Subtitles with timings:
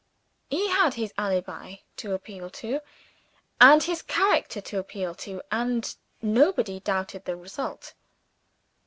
[0.49, 2.79] He had his "alibi" to appeal to,
[3.59, 7.93] and his character to appeal to; and nobody doubted the result.